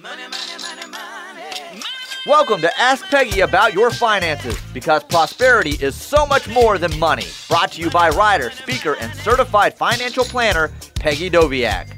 [0.00, 1.82] Money, money, money, money.
[2.24, 7.24] Welcome to Ask Peggy About Your Finances because prosperity is so much more than money.
[7.48, 11.97] Brought to you by writer, speaker, and certified financial planner Peggy Doviak.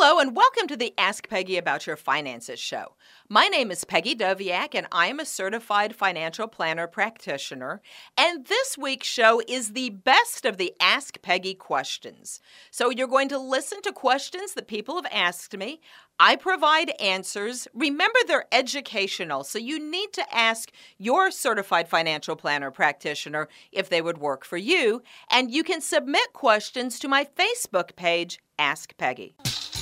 [0.00, 2.94] Hello, and welcome to the Ask Peggy About Your Finances show.
[3.28, 7.82] My name is Peggy Doviak, and I am a certified financial planner practitioner.
[8.16, 12.40] And this week's show is the best of the Ask Peggy questions.
[12.70, 15.80] So you're going to listen to questions that people have asked me.
[16.20, 17.66] I provide answers.
[17.74, 24.00] Remember, they're educational, so you need to ask your certified financial planner practitioner if they
[24.00, 25.02] would work for you.
[25.28, 29.34] And you can submit questions to my Facebook page, Ask Peggy.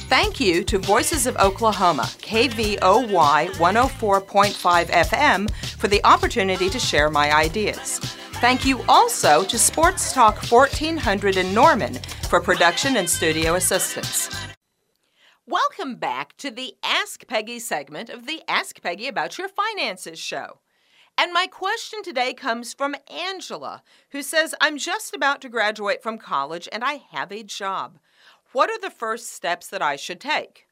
[0.09, 7.35] Thank you to Voices of Oklahoma, KVOY 104.5 FM, for the opportunity to share my
[7.35, 7.99] ideas.
[8.35, 11.95] Thank you also to Sports Talk 1400 in Norman
[12.29, 14.31] for production and studio assistance.
[15.45, 20.61] Welcome back to the Ask Peggy segment of the Ask Peggy About Your Finances show.
[21.19, 26.17] And my question today comes from Angela, who says, I'm just about to graduate from
[26.17, 27.99] college and I have a job.
[28.57, 30.67] What are the first steps that I should take?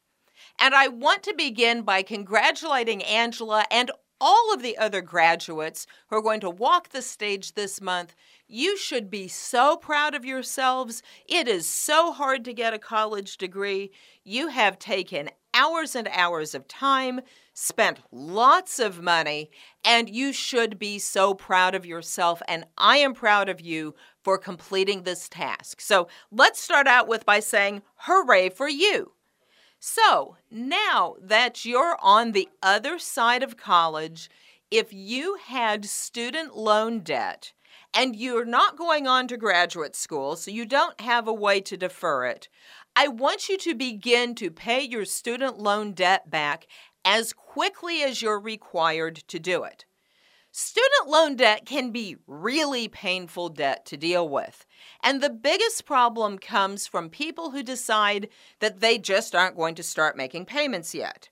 [0.59, 6.17] And I want to begin by congratulating Angela and all of the other graduates who
[6.17, 8.15] are going to walk the stage this month.
[8.49, 11.03] You should be so proud of yourselves.
[11.29, 13.91] It is so hard to get a college degree.
[14.25, 17.21] You have taken hours and hours of time,
[17.53, 19.51] spent lots of money,
[19.85, 22.41] and you should be so proud of yourself.
[22.49, 23.95] And I am proud of you
[24.25, 25.81] for completing this task.
[25.81, 29.13] So let's start out with by saying, Hooray for you!
[29.79, 34.31] So now that you're on the other side of college,
[34.71, 37.53] if you had student loan debt
[37.93, 41.77] and you're not going on to graduate school, so you don't have a way to
[41.77, 42.49] defer it,
[42.97, 46.67] I want you to begin to pay your student loan debt back
[47.05, 49.85] as quickly as you're required to do it.
[50.57, 54.65] Student loan debt can be really painful debt to deal with.
[55.03, 58.29] And the biggest problem comes from people who decide
[58.61, 61.29] that they just aren't going to start making payments yet.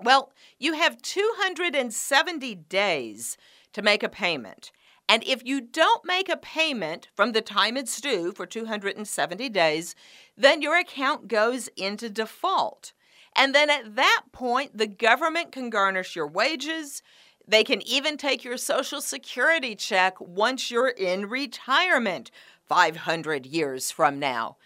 [0.00, 3.36] Well, you have 270 days
[3.72, 4.70] to make a payment.
[5.08, 9.96] And if you don't make a payment from the time it's due for 270 days,
[10.36, 12.92] then your account goes into default.
[13.34, 17.02] And then at that point, the government can garnish your wages,
[17.48, 22.30] they can even take your Social Security check once you're in retirement
[22.68, 24.58] 500 years from now.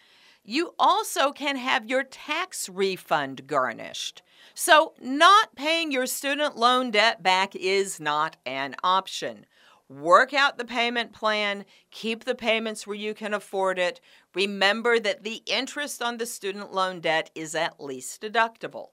[0.44, 4.22] You also can have your tax refund garnished.
[4.54, 9.46] So, not paying your student loan debt back is not an option.
[9.88, 14.00] Work out the payment plan, keep the payments where you can afford it.
[14.34, 18.88] Remember that the interest on the student loan debt is at least deductible.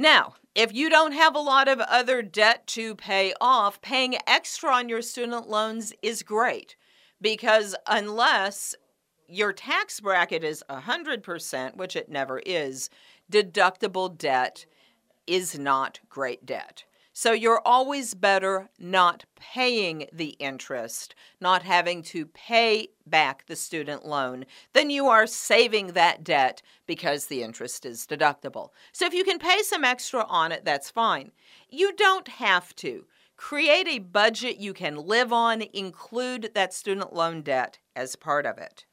[0.00, 4.72] Now, if you don't have a lot of other debt to pay off, paying extra
[4.72, 6.76] on your student loans is great
[7.20, 8.76] because unless
[9.26, 12.90] your tax bracket is 100%, which it never is,
[13.30, 14.66] deductible debt
[15.26, 16.84] is not great debt.
[17.20, 24.06] So you're always better not paying the interest, not having to pay back the student
[24.06, 28.68] loan, than you are saving that debt because the interest is deductible.
[28.92, 31.32] So if you can pay some extra on it, that's fine.
[31.68, 33.06] You don't have to.
[33.36, 38.58] Create a budget you can live on, include that student loan debt as part of
[38.58, 38.86] it.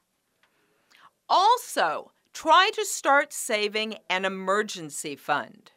[1.30, 5.74] Also, try to start saving an emergency fund.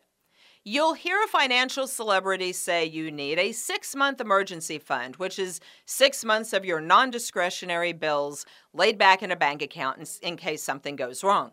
[0.70, 5.60] You'll hear a financial celebrity say you need a six month emergency fund, which is
[5.86, 10.36] six months of your non discretionary bills laid back in a bank account in, in,
[10.36, 11.52] case something goes wrong.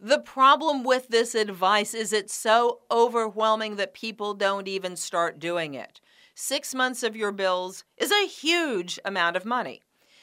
[0.00, 5.74] The problem with this advice is it's so overwhelming that people don't even start doing
[5.74, 6.00] it.
[6.34, 9.82] Six months of your bills is a huge amount of money.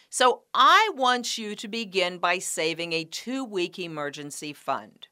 [0.10, 5.10] So I want you to begin by saving a two week emergency fund.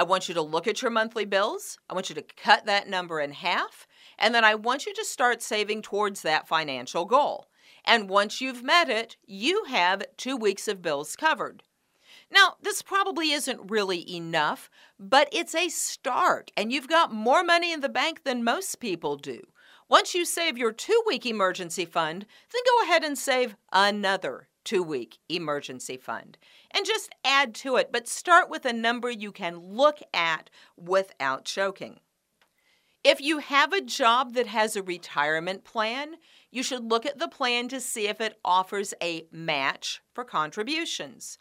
[0.00, 1.78] I want you to look at your monthly bills.
[1.90, 3.86] I want you to cut that number in half.
[4.18, 7.48] And then I want you to start saving towards that financial goal.
[7.84, 11.64] And once you've met it, you have two weeks of bills covered.
[12.32, 17.70] Now, this probably isn't really enough, but it's a start, and you've got more money
[17.70, 19.42] in the bank than most people do.
[19.86, 24.82] Once you save your two week emergency fund, then go ahead and save another two
[24.84, 26.38] week emergency fund
[26.70, 31.44] and just add to it, but start with a number you can look at without
[31.44, 31.98] choking.
[33.02, 36.14] If you have a job that has a retirement plan,
[36.52, 41.36] you should look at the plan to see if it offers a match for contributions.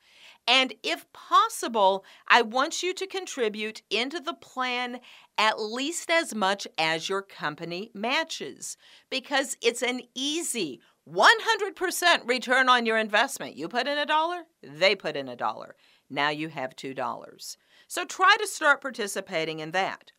[0.47, 5.01] And if possible, I want you to contribute into the plan
[5.37, 8.75] at least as much as your company matches
[9.11, 13.55] because it's an easy 100% return on your investment.
[13.55, 15.75] You put in a dollar, they put in a dollar.
[16.09, 17.57] Now you have $2.
[17.87, 20.11] So try to start participating in that.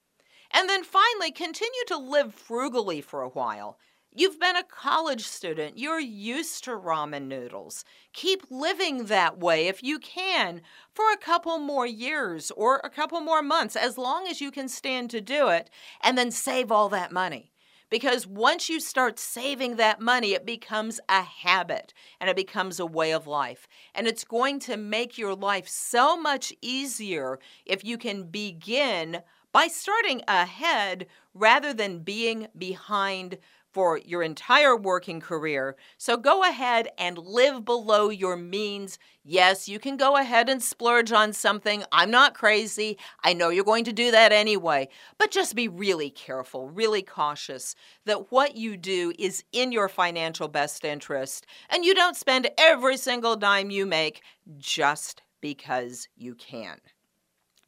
[0.52, 3.78] And then finally, continue to live frugally for a while.
[4.12, 5.78] You've been a college student.
[5.78, 7.84] You're used to ramen noodles.
[8.12, 13.20] Keep living that way if you can for a couple more years or a couple
[13.20, 15.70] more months, as long as you can stand to do it,
[16.02, 17.49] and then save all that money.
[17.90, 22.86] Because once you start saving that money, it becomes a habit and it becomes a
[22.86, 23.66] way of life.
[23.94, 29.22] And it's going to make your life so much easier if you can begin
[29.52, 33.38] by starting ahead rather than being behind
[33.72, 35.76] for your entire working career.
[35.96, 38.98] So go ahead and live below your means.
[39.24, 41.84] Yes, you can go ahead and splurge on something.
[41.92, 42.98] I'm not crazy.
[43.22, 44.88] I know you're going to do that anyway.
[45.18, 47.74] But just be really careful, really cautious
[48.06, 52.96] that what you do is in your financial best interest and you don't spend every
[52.96, 54.22] single dime you make
[54.58, 56.80] just because you can.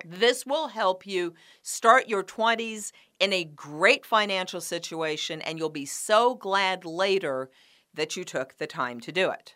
[0.04, 5.86] This will help you start your 20s in a great financial situation, and you'll be
[5.86, 7.50] so glad later
[7.94, 9.54] that you took the time to do it.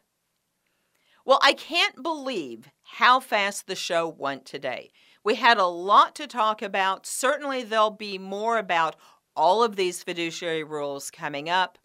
[1.24, 4.92] Well, I can't believe how fast the show went today.
[5.24, 7.04] We had a lot to talk about.
[7.04, 8.94] Certainly, there'll be more about
[9.34, 11.78] all of these fiduciary rules coming up.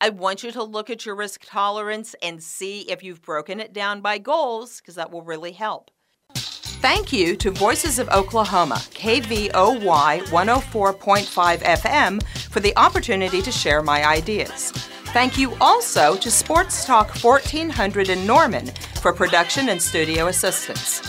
[0.00, 3.72] I want you to look at your risk tolerance and see if you've broken it
[3.72, 5.92] down by goals, because that will really help.
[6.80, 14.06] Thank you to Voices of Oklahoma, KVOY 104.5 FM, for the opportunity to share my
[14.06, 14.70] ideas.
[15.06, 18.68] Thank you also to Sports Talk 1400 in Norman
[19.02, 21.02] for production and studio assistance.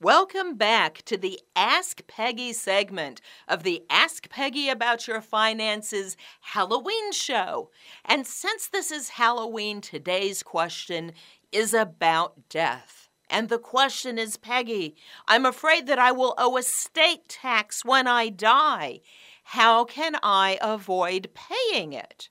[0.00, 7.10] Welcome back to the Ask Peggy segment of the Ask Peggy About Your Finances Halloween
[7.10, 7.70] show.
[8.04, 11.10] And since this is Halloween, today's question
[11.50, 12.95] is about death.
[13.28, 14.96] And the question is, Peggy,
[15.26, 19.00] I'm afraid that I will owe a state tax when I die.
[19.50, 22.28] How can I avoid paying it?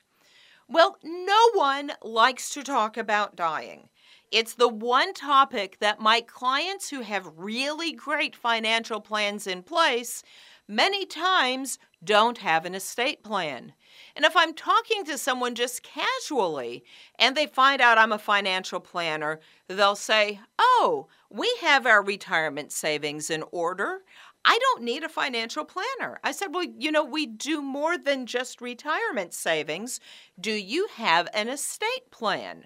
[0.68, 3.90] Well, no one likes to talk about dying.
[4.32, 10.24] It's the one topic that my clients who have really great financial plans in place
[10.68, 13.74] many times don't have an estate plan.
[14.16, 16.84] And if I'm talking to someone just casually
[17.18, 22.72] and they find out I'm a financial planner, they'll say, Oh, we have our retirement
[22.72, 24.02] savings in order.
[24.44, 26.20] I don't need a financial planner.
[26.24, 30.00] I said, Well, you know, we do more than just retirement savings.
[30.40, 32.66] Do you have an estate plan?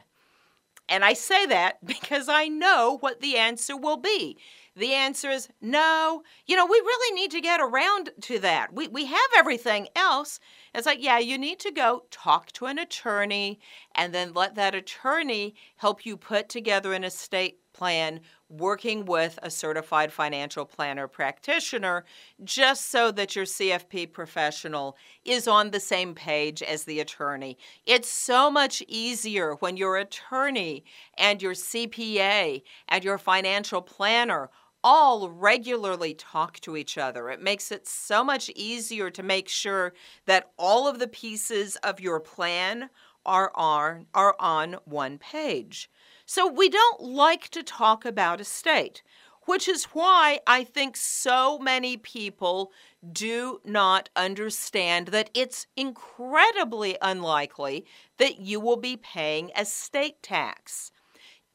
[0.89, 4.37] And I say that because I know what the answer will be.
[4.79, 6.23] The answer is no.
[6.45, 8.71] You know, we really need to get around to that.
[8.71, 10.39] We, we have everything else.
[10.73, 13.59] It's like, yeah, you need to go talk to an attorney
[13.93, 19.51] and then let that attorney help you put together an estate plan working with a
[19.51, 22.03] certified financial planner practitioner
[22.43, 27.57] just so that your CFP professional is on the same page as the attorney.
[27.85, 30.83] It's so much easier when your attorney
[31.17, 34.49] and your CPA and your financial planner
[34.83, 37.29] all regularly talk to each other.
[37.29, 39.93] It makes it so much easier to make sure
[40.25, 42.89] that all of the pieces of your plan
[43.25, 45.89] are on, are on one page.
[46.25, 49.03] So we don't like to talk about estate,
[49.45, 52.71] which is why I think so many people
[53.11, 57.85] do not understand that it's incredibly unlikely
[58.17, 60.91] that you will be paying estate tax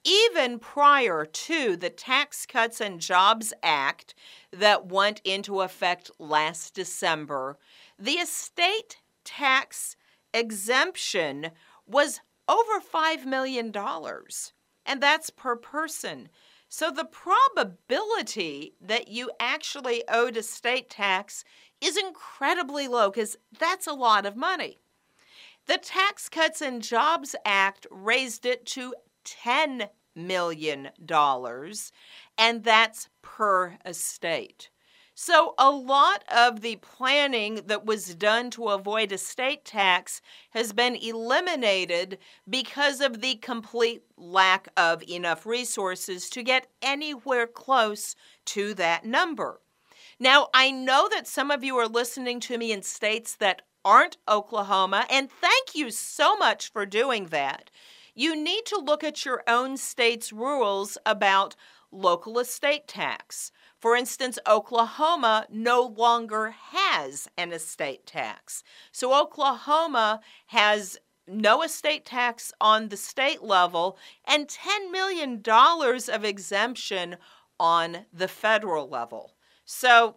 [0.05, 4.15] even prior to the Tax Cuts and Jobs Act
[4.53, 7.57] that went into effect last December,
[7.99, 9.97] the estate tax
[10.33, 11.51] exemption
[11.87, 13.73] was over $5 million,
[14.85, 16.29] and that's per person.
[16.69, 21.45] So the probability that you actually owed estate tax
[21.81, 24.79] is incredibly low because that's a lot of money.
[25.67, 30.91] The Tax Cuts and Jobs Act raised it to $10 million,
[32.39, 34.71] and that's per estate.
[35.17, 40.97] So, a lot of the planning that was done to avoid estate tax has been
[40.97, 42.19] eliminated
[42.51, 48.17] because of the complete lack of enough resources to get anywhere close
[48.47, 49.61] to that number.
[50.19, 54.17] Now, I know that some of you are listening to me in states that aren't
[54.29, 57.71] Oklahoma, and thank you so much for doing that
[58.15, 61.57] you need to look at your own state's rules about
[61.91, 63.53] local estate tax.
[63.79, 68.63] For instance, Oklahoma no longer has an estate tax.
[68.93, 77.17] So Oklahoma has no estate tax on the state level and $10 million of exemption
[77.59, 79.35] on the federal level.
[79.65, 80.17] So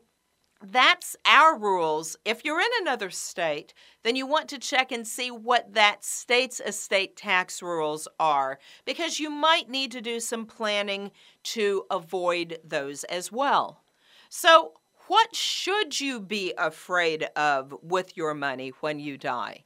[0.62, 2.18] that's our rules.
[2.26, 3.74] If you're in another state,
[4.04, 9.20] then you want to check and see what that state's estate tax rules are because
[9.20, 11.12] you might need to do some planning
[11.44, 13.82] to avoid those as well.
[14.30, 14.74] So,
[15.08, 19.64] what should you be afraid of with your money when you die?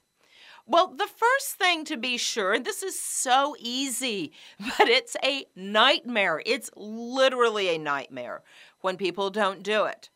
[0.67, 5.45] Well, the first thing to be sure, and this is so easy, but it's a
[5.55, 6.43] nightmare.
[6.45, 8.43] It's literally a nightmare
[8.81, 10.10] when people don't do it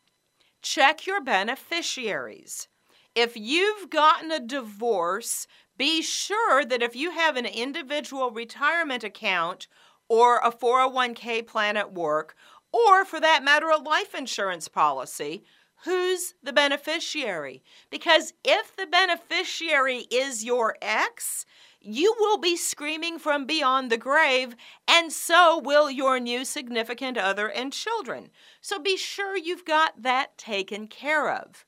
[0.66, 2.66] check your beneficiaries.
[3.14, 5.46] If you've gotten a divorce,
[5.78, 9.68] be sure that if you have an individual retirement account
[10.08, 12.34] or a 401k plan at work,
[12.72, 15.44] or for that matter, a life insurance policy,
[15.84, 17.62] who's the beneficiary?
[17.88, 21.46] Because if the beneficiary is your ex,
[21.86, 24.56] you will be screaming from beyond the grave,
[24.88, 28.30] and so will your new significant other and children.
[28.60, 31.64] So be sure you've got that taken care of.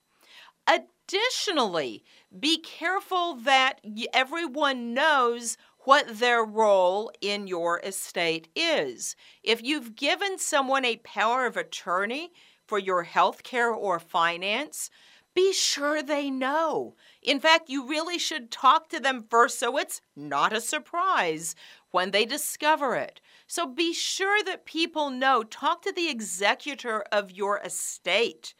[0.67, 2.03] Additionally,
[2.37, 3.79] be careful that
[4.13, 9.15] everyone knows what their role in your estate is.
[9.41, 12.31] If you've given someone a power of attorney
[12.67, 14.91] for your health care or finance,
[15.33, 16.95] be sure they know.
[17.21, 21.55] In fact, you really should talk to them first so it's not a surprise
[21.91, 23.19] when they discover it.
[23.47, 25.43] So be sure that people know.
[25.43, 28.53] Talk to the executor of your estate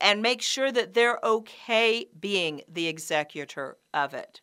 [0.00, 4.40] and make sure that they're okay being the executor of it.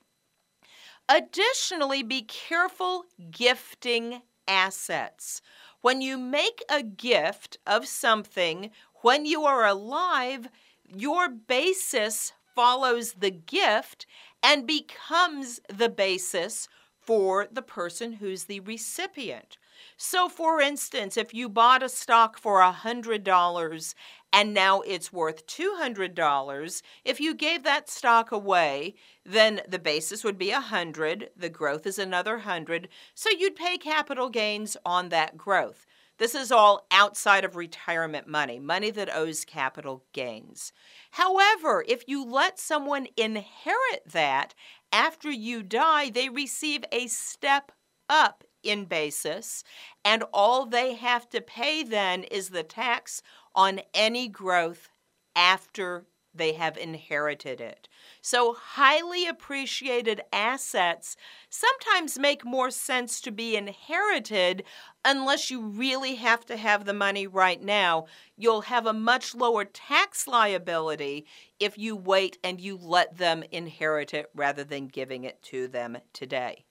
[1.07, 5.41] Additionally, be careful gifting assets.
[5.81, 8.71] When you make a gift of something
[9.01, 10.47] when you are alive,
[10.87, 14.05] your basis follows the gift
[14.43, 16.67] and becomes the basis
[17.01, 19.57] for the person who's the recipient.
[19.97, 23.95] So, for instance, if you bought a stock for $100
[24.31, 30.37] and now it's worth $200, if you gave that stock away, then the basis would
[30.37, 35.85] be 100, the growth is another 100, so you'd pay capital gains on that growth.
[36.19, 40.73] This is all outside of retirement money, money that owes capital gains.
[41.11, 44.53] However, if you let someone inherit that
[44.91, 47.71] after you die, they receive a step
[48.09, 49.63] up in basis,
[50.03, 53.21] and all they have to pay then is the tax
[53.55, 54.89] on any growth
[55.37, 56.05] after
[56.39, 57.87] they have inherited it.
[58.21, 61.15] So, highly appreciated assets
[61.49, 64.63] sometimes make more sense to be inherited
[65.05, 68.07] unless you really have to have the money right now.
[68.35, 71.27] You'll have a much lower tax liability
[71.59, 75.99] if you wait and you let them inherit it rather than giving it to them
[76.13, 76.65] today.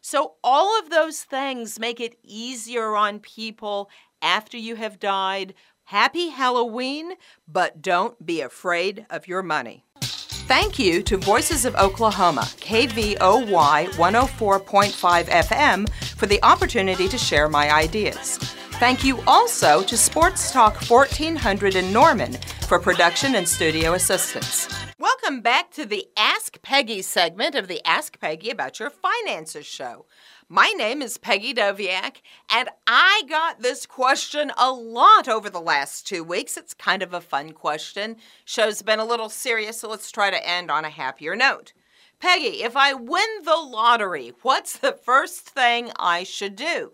[0.00, 3.90] So, all of those things make it easier on people
[4.22, 5.54] after you have died.
[5.90, 7.12] Happy Halloween,
[7.46, 9.84] but don't be afraid of your money.
[10.00, 17.72] Thank you to Voices of Oklahoma, KVOY 104.5 FM, for the opportunity to share my
[17.72, 18.36] ideas.
[18.80, 22.32] Thank you also to Sports Talk 1400 in Norman
[22.66, 24.85] for production and studio assistance.
[24.98, 30.06] Welcome back to the Ask Peggy segment of the Ask Peggy About Your Finances show.
[30.48, 36.06] My name is Peggy Doviak, and I got this question a lot over the last
[36.06, 36.56] two weeks.
[36.56, 38.16] It's kind of a fun question.
[38.46, 41.74] Show's been a little serious, so let's try to end on a happier note.
[42.18, 46.92] Peggy, if I win the lottery, what's the first thing I should do?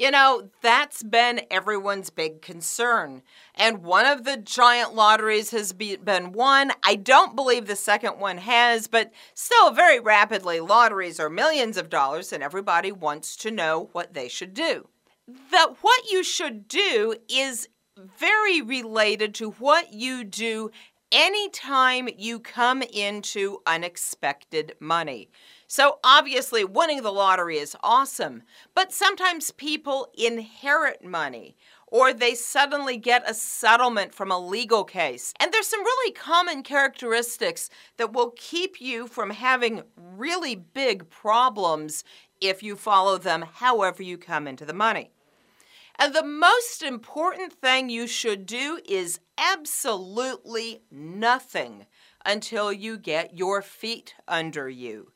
[0.00, 3.20] You know, that's been everyone's big concern.
[3.54, 6.72] And one of the giant lotteries has be, been won.
[6.82, 11.90] I don't believe the second one has, but still, very rapidly, lotteries are millions of
[11.90, 14.88] dollars, and everybody wants to know what they should do.
[15.26, 17.68] The, what you should do is
[18.18, 20.70] very related to what you do
[21.12, 25.28] anytime you come into unexpected money.
[25.72, 28.42] So obviously, winning the lottery is awesome,
[28.74, 35.32] but sometimes people inherit money or they suddenly get a settlement from a legal case.
[35.38, 42.02] And there's some really common characteristics that will keep you from having really big problems
[42.40, 45.12] if you follow them however you come into the money.
[46.00, 51.86] And the most important thing you should do is absolutely nothing
[52.26, 55.12] until you get your feet under you.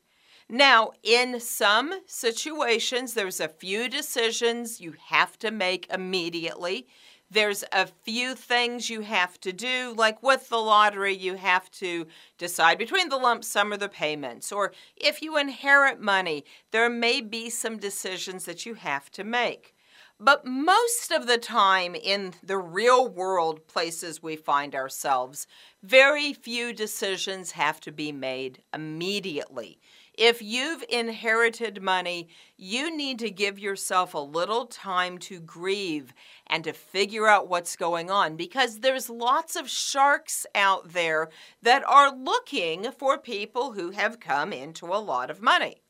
[0.49, 6.87] Now, in some situations, there's a few decisions you have to make immediately.
[7.31, 12.05] There's a few things you have to do, like with the lottery, you have to
[12.37, 14.51] decide between the lump sum or the payments.
[14.51, 19.73] Or if you inherit money, there may be some decisions that you have to make.
[20.19, 25.47] But most of the time in the real world places we find ourselves,
[25.83, 29.79] very few decisions have to be made immediately.
[30.17, 36.13] If you've inherited money, you need to give yourself a little time to grieve
[36.47, 41.29] and to figure out what's going on because there's lots of sharks out there
[41.61, 45.81] that are looking for people who have come into a lot of money.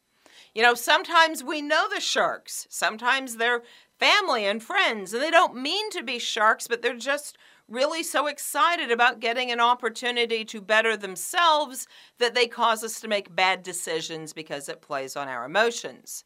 [0.55, 2.65] You know, sometimes we know the sharks.
[2.69, 3.61] Sometimes they're
[3.99, 8.27] family and friends, and they don't mean to be sharks, but they're just really so
[8.27, 11.87] excited about getting an opportunity to better themselves
[12.19, 16.23] that they cause us to make bad decisions because it plays on our emotions.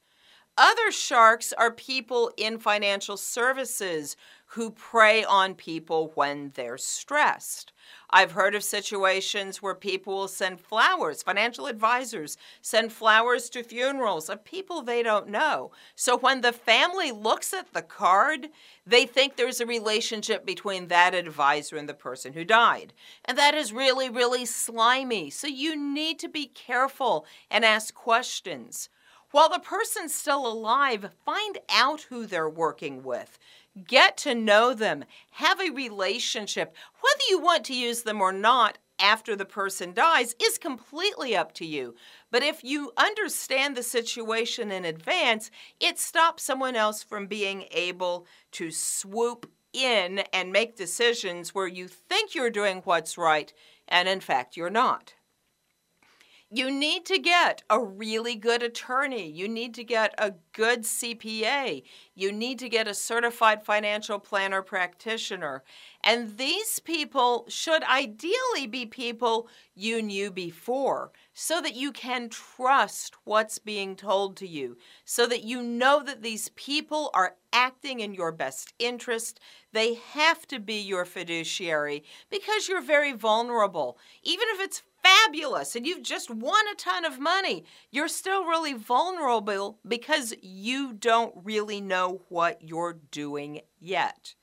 [0.58, 4.18] Other sharks are people in financial services
[4.54, 7.72] who prey on people when they're stressed.
[8.10, 14.28] I've heard of situations where people will send flowers, financial advisors send flowers to funerals
[14.28, 15.72] of people they don't know.
[15.96, 18.48] So when the family looks at the card,
[18.88, 22.94] they think there's a relationship between that advisor and the person who died.
[23.26, 25.30] And that is really, really slimy.
[25.30, 28.90] So you need to be careful and ask questions.
[29.32, 33.38] While the person's still alive, find out who they're working with.
[33.88, 35.06] Get to know them.
[35.32, 36.76] Have a relationship.
[37.02, 41.54] Whether you want to use them or not after the person dies is completely up
[41.54, 41.96] to you.
[42.32, 48.26] But if you understand the situation in advance, it stops someone else from being able
[48.54, 53.54] to swoop in and make decisions where you think you're doing what's right
[53.88, 55.14] and in fact you're not.
[56.52, 59.30] You need to get a really good attorney.
[59.30, 61.84] You need to get a good CPA.
[62.16, 65.64] You need to get a certified financial planner practitioner.
[66.04, 73.14] And these people should ideally be people you knew before so that you can trust
[73.26, 78.16] what's being told to you, so that you know that these people are acting in
[78.16, 79.40] your best interest.
[79.72, 84.00] They have to be your fiduciary because you're very vulnerable.
[84.24, 88.74] Even if it's fabulous and you've just won a ton of money, you're still really
[88.74, 94.36] vulnerable because you don't really know what you're doing yet.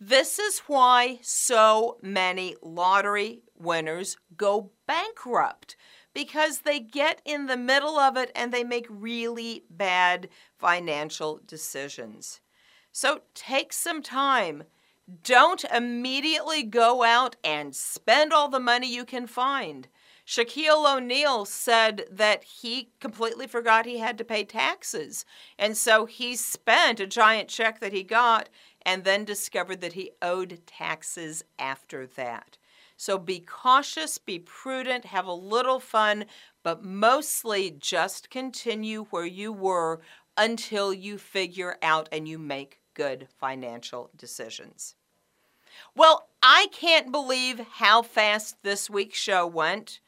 [0.00, 5.76] This is why so many lottery winners go bankrupt
[6.12, 10.28] because they get in the middle of it and they make really bad
[10.58, 12.40] financial decisions.
[12.92, 14.64] So take some time
[15.22, 19.88] don't immediately go out and spend all the money you can find.
[20.26, 25.26] Shaquille O'Neal said that he completely forgot he had to pay taxes.
[25.58, 28.48] And so he spent a giant check that he got
[28.86, 32.56] and then discovered that he owed taxes after that.
[32.96, 36.24] So be cautious, be prudent, have a little fun,
[36.62, 40.00] but mostly just continue where you were
[40.36, 44.94] until you figure out and you make good financial decisions.
[45.96, 50.00] Well, I can't believe how fast this week's show went.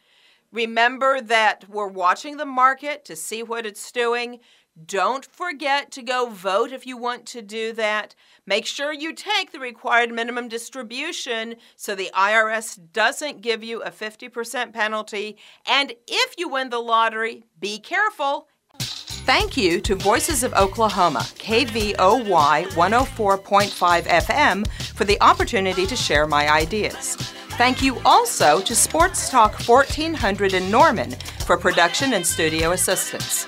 [0.52, 4.40] Remember that we're watching the market to see what it's doing.
[4.84, 8.14] Don't forget to go vote if you want to do that.
[8.44, 13.90] Make sure you take the required minimum distribution so the IRS doesn't give you a
[13.90, 15.36] 50% penalty.
[15.66, 22.66] And if you win the lottery, be careful Thank you to Voices of Oklahoma, KVOY
[22.66, 27.16] 104.5 FM, for the opportunity to share my ideas.
[27.58, 31.10] Thank you also to Sports Talk 1400 in Norman
[31.44, 33.46] for production and studio assistance.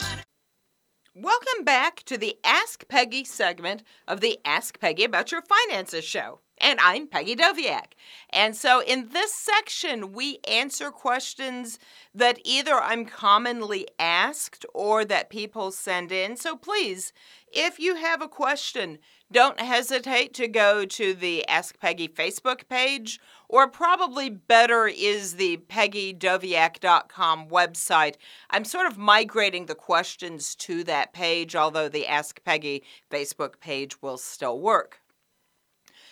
[1.15, 6.41] Welcome back to the Ask Peggy segment of the Ask Peggy About Your Finances show.
[6.61, 7.93] And I'm Peggy Doviak.
[8.31, 11.79] And so in this section, we answer questions
[12.15, 16.37] that either I'm commonly asked or that people send in.
[16.37, 17.13] So please,
[17.53, 18.99] if you have a question,
[19.31, 25.59] don't hesitate to go to the Ask Peggy Facebook page, or probably better is the
[25.69, 28.15] peggydoviak.com website.
[28.51, 34.01] I'm sort of migrating the questions to that page, although the Ask Peggy Facebook page
[34.01, 35.01] will still work.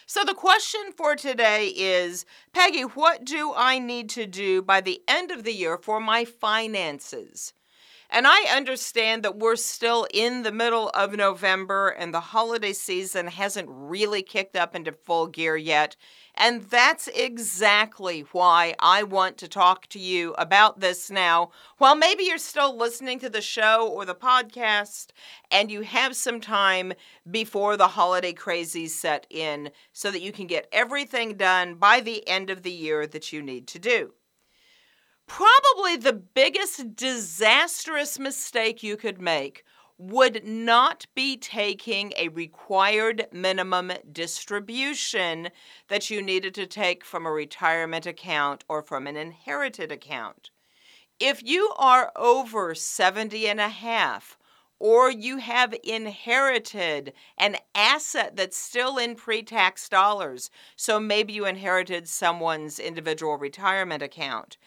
[0.08, 5.02] So, the question for today is Peggy, what do I need to do by the
[5.08, 7.52] end of the year for my finances?
[8.08, 13.26] And I understand that we're still in the middle of November and the holiday season
[13.26, 15.96] hasn't really kicked up into full gear yet.
[16.38, 21.50] And that's exactly why I want to talk to you about this now.
[21.78, 25.08] While maybe you're still listening to the show or the podcast
[25.50, 26.92] and you have some time
[27.30, 32.26] before the holiday crazies set in so that you can get everything done by the
[32.28, 34.12] end of the year that you need to do.
[35.26, 39.64] Probably the biggest disastrous mistake you could make
[39.98, 45.48] would not be taking a required minimum distribution
[45.88, 50.50] that you needed to take from a retirement account or from an inherited account.
[51.18, 54.36] If you are over 70 and a half,
[54.78, 61.46] or you have inherited an asset that's still in pre tax dollars, so maybe you
[61.46, 64.58] inherited someone's individual retirement account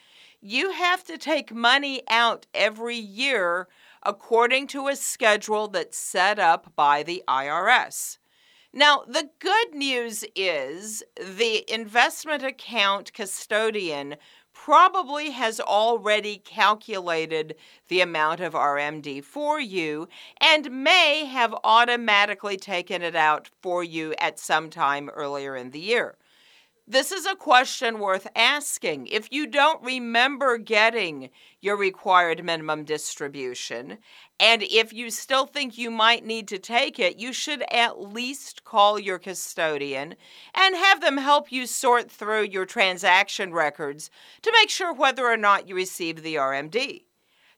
[0.42, 3.68] you have to take money out every year
[4.04, 8.18] according to a schedule that's set up by the IRS.
[8.72, 14.16] Now, the good news is the investment account custodian
[14.52, 17.56] probably has already calculated
[17.88, 20.08] the amount of RMD for you
[20.40, 25.80] and may have automatically taken it out for you at some time earlier in the
[25.80, 26.16] year.
[26.90, 29.06] This is a question worth asking.
[29.06, 33.98] If you don't remember getting your required minimum distribution,
[34.40, 38.64] and if you still think you might need to take it, you should at least
[38.64, 40.16] call your custodian
[40.52, 44.10] and have them help you sort through your transaction records
[44.42, 47.04] to make sure whether or not you received the RMD.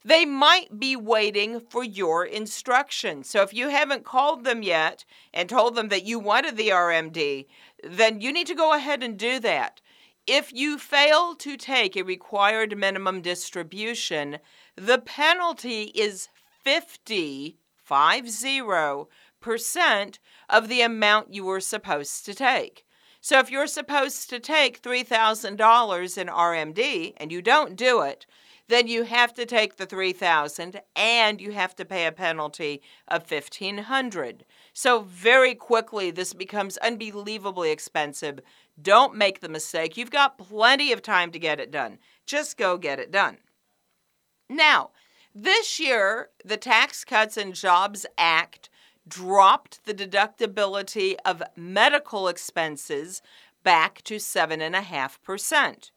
[0.05, 3.29] They might be waiting for your instructions.
[3.29, 7.47] So if you haven't called them yet and told them that you wanted the RMD,
[7.85, 9.81] then you need to go ahead and do that.
[10.27, 14.39] If you fail to take a required minimum distribution,
[14.77, 16.29] the penalty is
[16.65, 17.57] 50,
[17.89, 22.85] 50% of the amount you were supposed to take.
[23.21, 28.27] So if you're supposed to take $3,000 in RMD and you don't do it,
[28.73, 33.31] then you have to take the 3000 and you have to pay a penalty of
[33.31, 38.41] 1500 so very quickly this becomes unbelievably expensive.
[38.81, 39.97] Don't make the mistake.
[39.97, 41.99] You've got plenty of time to get it done.
[42.25, 43.39] Just go get it done.
[44.49, 44.91] Now
[45.35, 48.71] this year the tax cuts and jobs act
[49.07, 53.21] dropped the deductibility of medical expenses
[53.63, 55.91] back to 7.5%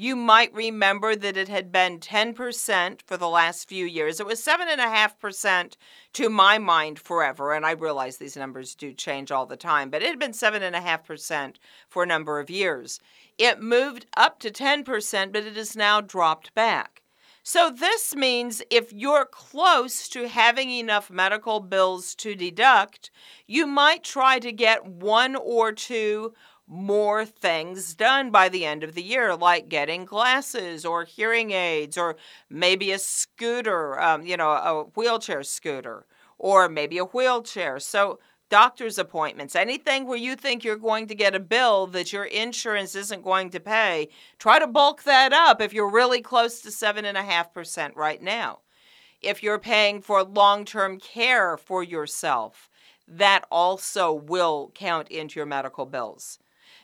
[0.00, 4.20] you might remember that it had been 10% for the last few years.
[4.20, 5.76] It was 7.5%
[6.12, 10.00] to my mind forever, and I realize these numbers do change all the time, but
[10.00, 11.56] it had been 7.5%
[11.88, 13.00] for a number of years.
[13.38, 17.02] It moved up to 10%, but it has now dropped back.
[17.42, 23.10] So, this means if you're close to having enough medical bills to deduct,
[23.46, 26.34] you might try to get one or two
[26.68, 31.96] more things done by the end of the year, like getting glasses or hearing aids,
[31.96, 32.16] or
[32.50, 36.04] maybe a scooter, um, you know, a wheelchair scooter,
[36.38, 37.80] or maybe a wheelchair.
[37.80, 42.24] So, doctor's appointments, anything where you think you're going to get a bill that your
[42.24, 46.68] insurance isn't going to pay, try to bulk that up if you're really close to
[46.68, 48.60] 7.5% right now.
[49.20, 52.70] If you're paying for long term care for yourself,
[53.06, 56.38] that also will count into your medical bills.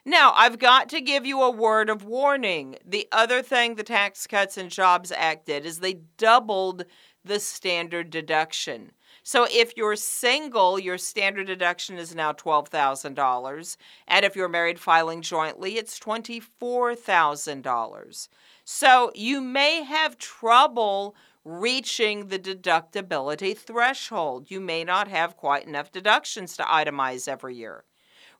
[0.07, 2.77] Now, I've got to give you a word of warning.
[2.85, 6.85] The other thing the Tax Cuts and Jobs Act did is they doubled
[7.25, 8.93] the standard deduction.
[9.23, 13.77] So if you're single, your standard deduction is now $12,000.
[14.07, 18.29] And if you're married filing jointly, it's $24,000.
[18.67, 24.51] So you may have trouble reaching the deductibility threshold.
[24.51, 27.85] You may not have quite enough deductions to itemize every year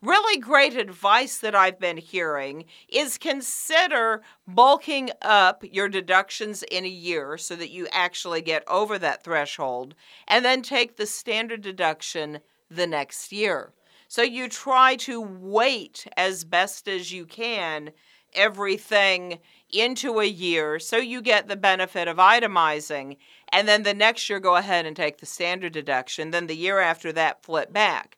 [0.05, 6.89] really great advice that I've been hearing is consider bulking up your deductions in a
[6.89, 9.95] year so that you actually get over that threshold,
[10.29, 12.41] and then take the standard deduction
[12.71, 13.73] the next year.
[14.09, 17.91] So you try to wait as best as you can
[18.35, 19.39] everything
[19.71, 23.17] into a year so you get the benefit of itemizing
[23.51, 26.81] and then the next year go ahead and take the standard deduction then the year
[26.81, 28.17] after that flip back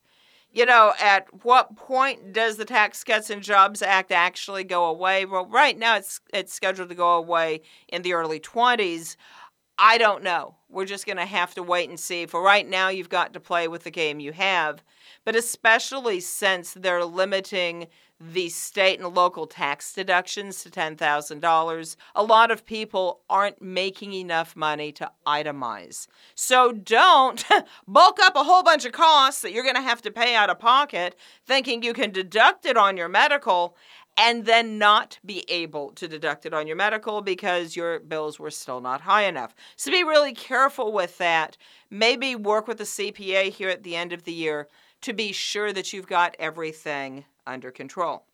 [0.56, 5.26] you know, at what point does the Tax Cuts and Jobs Act actually go away?
[5.26, 9.16] Well, right now it's it's scheduled to go away in the early 20s.
[9.78, 10.54] I don't know.
[10.70, 12.24] We're just going to have to wait and see.
[12.24, 14.82] For right now, you've got to play with the game you have.
[15.26, 17.88] But especially since they're limiting
[18.18, 21.96] the state and local tax deductions to $10,000.
[22.14, 26.06] A lot of people aren't making enough money to itemize.
[26.34, 27.44] So don't
[27.88, 30.50] bulk up a whole bunch of costs that you're going to have to pay out
[30.50, 31.14] of pocket
[31.46, 33.76] thinking you can deduct it on your medical
[34.16, 38.50] and then not be able to deduct it on your medical because your bills were
[38.50, 39.54] still not high enough.
[39.76, 41.58] So be really careful with that.
[41.90, 44.68] Maybe work with a CPA here at the end of the year
[45.02, 48.24] to be sure that you've got everything under control.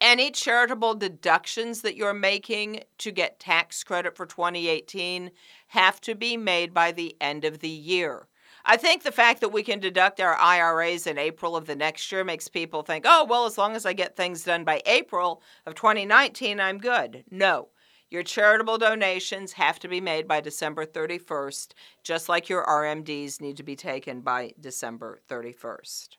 [0.00, 5.30] Any charitable deductions that you're making to get tax credit for 2018
[5.68, 8.26] have to be made by the end of the year.
[8.64, 12.10] I think the fact that we can deduct our IRAs in April of the next
[12.12, 15.42] year makes people think, oh, well, as long as I get things done by April
[15.66, 17.24] of 2019, I'm good.
[17.30, 17.68] No.
[18.10, 23.56] Your charitable donations have to be made by December 31st, just like your RMDs need
[23.58, 26.16] to be taken by December 31st.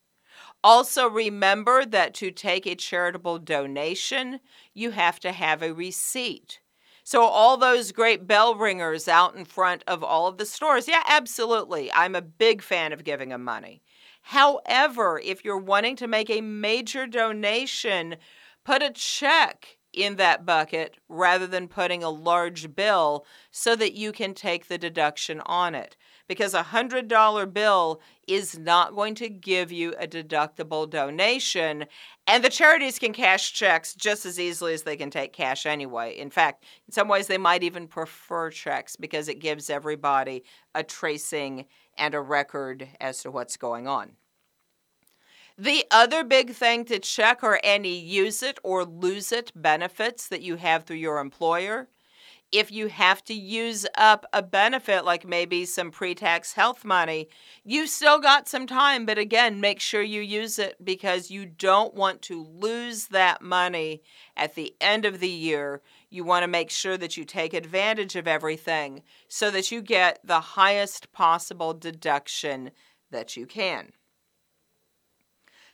[0.63, 4.39] Also, remember that to take a charitable donation,
[4.73, 6.59] you have to have a receipt.
[7.03, 11.03] So, all those great bell ringers out in front of all of the stores, yeah,
[11.07, 11.91] absolutely.
[11.91, 13.81] I'm a big fan of giving them money.
[14.21, 18.17] However, if you're wanting to make a major donation,
[18.63, 24.11] put a check in that bucket rather than putting a large bill so that you
[24.11, 25.97] can take the deduction on it
[26.31, 31.83] because a $100 bill is not going to give you a deductible donation.
[32.25, 36.17] And the charities can cash checks just as easily as they can take cash anyway.
[36.17, 40.83] In fact, in some ways, they might even prefer checks because it gives everybody a
[40.83, 41.65] tracing
[41.97, 44.11] and a record as to what's going on.
[45.57, 50.41] The other big thing to check are any use it or lose it benefits that
[50.41, 51.89] you have through your employer
[52.51, 57.29] if you have to use up a benefit like maybe some pre tax health money,
[57.63, 59.05] you still got some time.
[59.05, 64.01] But again, make sure you use it because you don't want to lose that money
[64.35, 65.81] at the end of the year.
[66.09, 70.19] You want to make sure that you take advantage of everything so that you get
[70.23, 72.71] the highest possible deduction
[73.11, 73.93] that you can.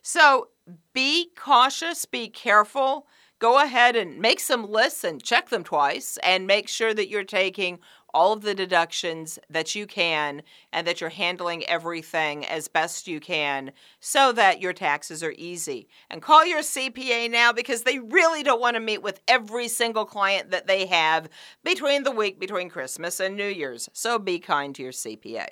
[0.04, 0.50] So
[0.94, 3.08] be cautious, be careful
[3.40, 7.24] go ahead and make some lists and check them twice and make sure that you're
[7.24, 7.80] taking
[8.14, 10.42] all of the deductions that you can
[10.74, 15.88] and that you're handling everything as best you can so that your taxes are easy.
[16.10, 20.06] And call your CPA now because they really don't want to meet with every single
[20.06, 21.30] client that they have
[21.64, 23.90] between the week between Christmas and New Year's.
[23.94, 25.48] So be kind to your CPA.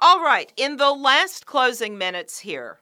[0.00, 2.78] All right, in the last closing minutes here,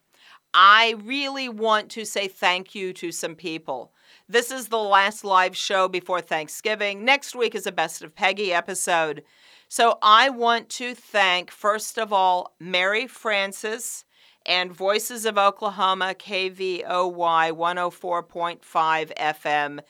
[0.58, 3.92] I really want to say thank you to some people.
[4.26, 7.04] This is the last live show before Thanksgiving.
[7.04, 9.22] Next week is a Best of Peggy episode.
[9.68, 14.06] So I want to thank, first of all, Mary Frances
[14.46, 19.80] and Voices of Oklahoma, KVOY 104.5 FM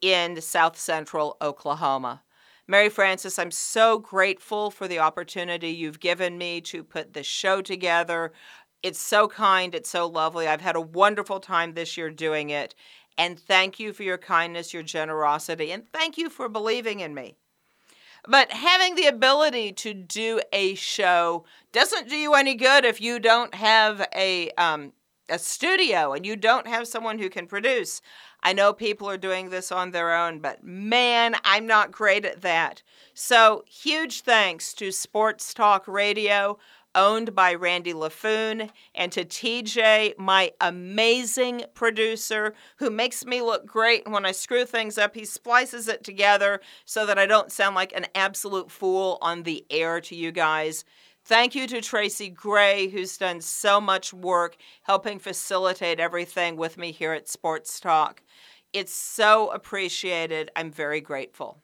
[0.00, 2.22] in South Central Oklahoma.
[2.66, 7.60] Mary Frances, I'm so grateful for the opportunity you've given me to put this show
[7.60, 8.32] together,
[8.84, 9.74] it's so kind.
[9.74, 10.46] It's so lovely.
[10.46, 12.74] I've had a wonderful time this year doing it.
[13.16, 17.36] And thank you for your kindness, your generosity, and thank you for believing in me.
[18.28, 23.18] But having the ability to do a show doesn't do you any good if you
[23.18, 24.92] don't have a um,
[25.30, 28.02] a studio and you don't have someone who can produce.
[28.44, 32.42] I know people are doing this on their own, but man, I'm not great at
[32.42, 32.82] that.
[33.14, 36.58] So, huge thanks to Sports Talk Radio
[36.94, 44.08] owned by Randy LaFoon, and to TJ, my amazing producer, who makes me look great.
[44.08, 47.92] When I screw things up, he splices it together so that I don't sound like
[47.94, 50.84] an absolute fool on the air to you guys.
[51.26, 56.92] Thank you to Tracy Gray, who's done so much work helping facilitate everything with me
[56.92, 58.22] here at Sports Talk.
[58.74, 60.50] It's so appreciated.
[60.56, 61.62] I'm very grateful.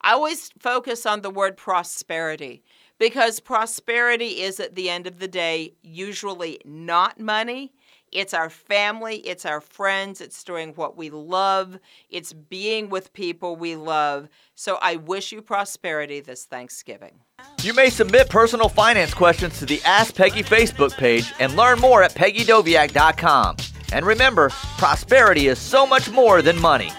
[0.00, 2.62] I always focus on the word prosperity
[2.96, 7.72] because prosperity is at the end of the day usually not money.
[8.12, 13.56] It's our family, it's our friends, it's doing what we love, it's being with people
[13.56, 14.28] we love.
[14.54, 17.18] So I wish you prosperity this Thanksgiving.
[17.62, 22.04] You may submit personal finance questions to the Ask Peggy Facebook page and learn more
[22.04, 23.56] at peggydoviak.com.
[23.94, 26.90] And remember, prosperity is so much more than money.